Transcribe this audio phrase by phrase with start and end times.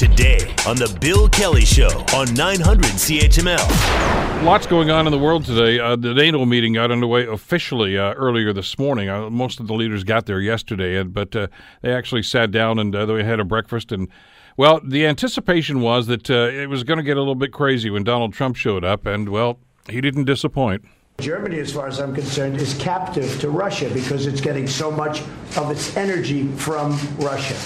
[0.00, 4.42] today on The Bill Kelly Show on 900 CHML.
[4.46, 5.78] Lots going on in the world today.
[5.78, 9.10] Uh, the NATO meeting got underway officially uh, earlier this morning.
[9.10, 11.48] Uh, most of the leaders got there yesterday, but uh,
[11.82, 13.92] they actually sat down and uh, they had a breakfast.
[13.92, 14.08] And
[14.56, 17.90] well, the anticipation was that uh, it was going to get a little bit crazy
[17.90, 19.58] when Donald Trump showed up, and well,
[19.90, 20.82] he didn't disappoint.
[21.20, 25.22] Germany, as far as I'm concerned, is captive to Russia because it's getting so much
[25.56, 27.56] of its energy from Russia.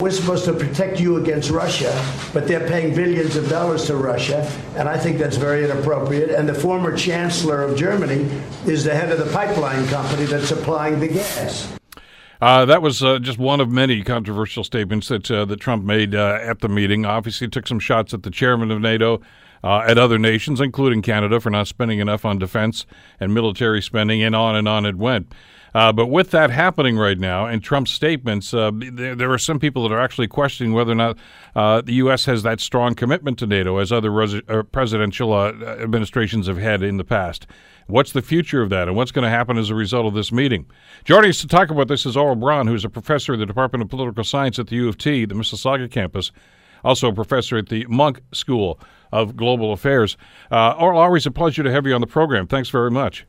[0.00, 1.92] We're supposed to protect you against Russia,
[2.32, 6.30] but they're paying billions of dollars to Russia, and I think that's very inappropriate.
[6.30, 8.28] And the former chancellor of Germany
[8.66, 11.72] is the head of the pipeline company that's supplying the gas.
[12.40, 16.14] Uh, that was uh, just one of many controversial statements that uh, that Trump made
[16.14, 17.06] uh, at the meeting.
[17.06, 19.22] Obviously, took some shots at the chairman of NATO,
[19.64, 22.84] uh, at other nations, including Canada, for not spending enough on defense
[23.18, 25.32] and military spending, and on and on it went.
[25.74, 29.58] Uh, but with that happening right now and Trump's statements, uh, there, there, are some
[29.58, 31.18] people that are actually questioning whether or not
[31.56, 32.26] uh, the U.S.
[32.26, 35.48] has that strong commitment to NATO as other res- uh, presidential uh,
[35.80, 37.48] administrations have had in the past.
[37.86, 40.30] What's the future of that, and what's going to happen as a result of this
[40.30, 40.66] meeting?
[41.04, 43.82] Joining us to talk about this is Aurel Braun, who's a professor in the Department
[43.82, 46.30] of Political Science at the U of T, the Mississauga campus,
[46.84, 48.78] also a professor at the Munk School
[49.12, 50.16] of Global Affairs.
[50.50, 52.46] Uh, always a pleasure to have you on the program.
[52.46, 53.26] Thanks very much.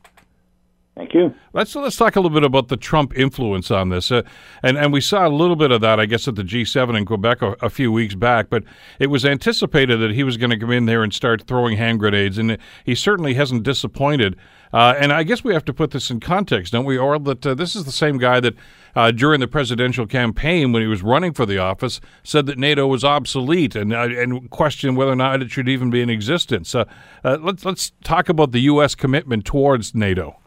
[0.96, 1.34] Thank you.
[1.52, 4.22] Let's let's talk a little bit about the Trump influence on this, uh,
[4.62, 7.04] and and we saw a little bit of that, I guess, at the G7 in
[7.04, 8.48] Quebec a, a few weeks back.
[8.48, 8.64] But
[8.98, 11.98] it was anticipated that he was going to come in there and start throwing hand
[11.98, 14.36] grenades, and he certainly hasn't disappointed.
[14.72, 17.46] Uh, and I guess we have to put this in context, don't we, or that
[17.46, 18.54] uh, this is the same guy that
[18.94, 22.86] uh, during the presidential campaign, when he was running for the office, said that NATO
[22.86, 26.74] was obsolete and uh, and questioned whether or not it should even be in existence.
[26.74, 26.86] Uh,
[27.22, 28.94] let's let's talk about the U.S.
[28.94, 30.38] commitment towards NATO.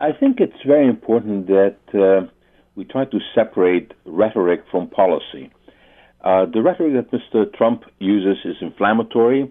[0.00, 2.28] I think it's very important that uh,
[2.74, 5.50] we try to separate rhetoric from policy.
[6.20, 7.52] Uh, the rhetoric that Mr.
[7.54, 9.50] Trump uses is inflammatory,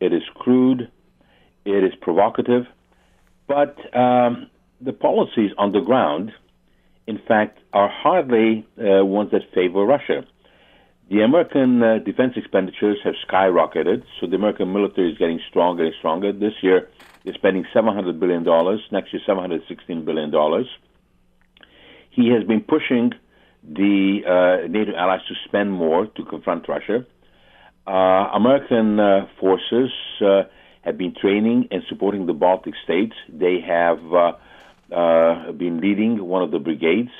[0.00, 0.90] it is crude,
[1.64, 2.66] it is provocative,
[3.46, 4.50] but um,
[4.82, 6.32] the policies on the ground,
[7.06, 10.26] in fact, are hardly uh, ones that favor Russia.
[11.10, 15.94] The American uh, defense expenditures have skyrocketed, so the American military is getting stronger and
[15.98, 16.32] stronger.
[16.32, 16.88] This year,
[17.24, 18.44] they're spending $700 billion,
[18.90, 20.32] next year, $716 billion.
[22.10, 23.12] He has been pushing
[23.62, 27.04] the uh, NATO allies to spend more to confront Russia.
[27.86, 29.90] Uh, American uh, forces
[30.24, 30.42] uh,
[30.82, 33.14] have been training and supporting the Baltic states.
[33.28, 34.32] They have uh,
[34.94, 37.10] uh, been leading one of the brigades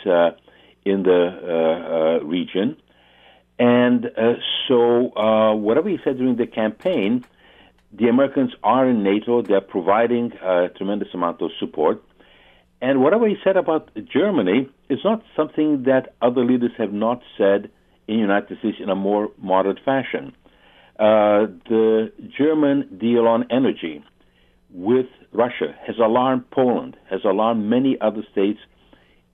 [0.85, 2.77] in the region.
[3.59, 4.07] And
[4.67, 7.25] so, whatever he said during the campaign,
[7.93, 9.43] the Americans are in NATO.
[9.43, 12.03] They're providing a tremendous amount of support.
[12.81, 17.71] And whatever he said about Germany is not something that other leaders have not said
[18.07, 20.35] in the United States in a more moderate fashion.
[20.99, 24.05] Uh, the German deal on energy
[24.71, 28.61] with Russia has alarmed Poland, has alarmed many other states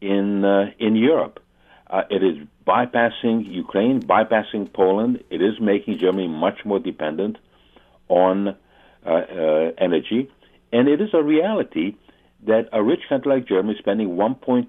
[0.01, 1.41] in uh, in Europe.
[1.89, 2.37] Uh, it is
[2.67, 5.23] bypassing Ukraine, bypassing Poland.
[5.31, 7.39] It is making Germany much more dependent
[8.09, 10.31] on uh, uh, energy.
[10.73, 11.95] And it is a reality
[12.47, 14.67] that a rich country like Germany is spending 1.24%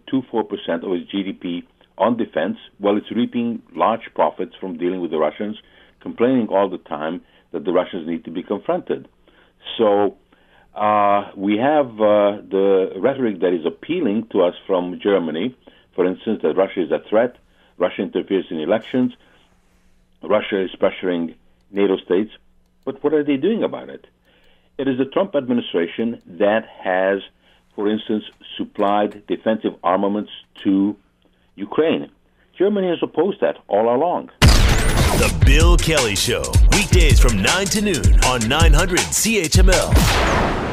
[0.83, 1.63] of its GDP
[1.97, 5.57] on defense while it's reaping large profits from dealing with the Russians,
[5.99, 7.21] complaining all the time
[7.51, 9.07] that the Russians need to be confronted.
[9.77, 10.17] So
[10.75, 15.55] uh, we have uh, the rhetoric that is appealing to us from Germany,
[15.95, 17.37] for instance, that Russia is a threat,
[17.77, 19.13] Russia interferes in elections,
[20.21, 21.35] Russia is pressuring
[21.71, 22.31] NATO states.
[22.87, 24.07] But what are they doing about it?
[24.77, 27.19] It is the Trump administration that has,
[27.75, 28.23] for instance,
[28.57, 30.31] supplied defensive armaments
[30.63, 30.95] to
[31.55, 32.09] Ukraine.
[32.57, 34.29] Germany has opposed that all along.
[34.39, 40.66] The Bill Kelly Show, weekdays from 9 to noon on 900 CHML.